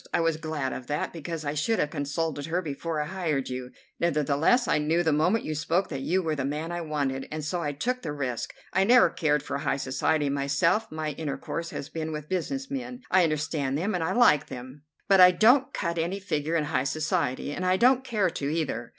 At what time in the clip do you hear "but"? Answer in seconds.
15.07-15.19